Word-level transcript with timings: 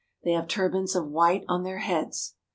They 0.23 0.31
have 0.31 0.47
turbans 0.47 0.95
of 0.95 1.05
white 1.09 1.45
on 1.47 1.61
their 1.61 1.77
heads. 1.77 2.33